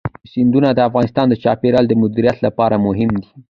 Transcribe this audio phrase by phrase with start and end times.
[0.31, 3.29] سیندونه د افغانستان د چاپیریال د مدیریت لپاره مهم دي.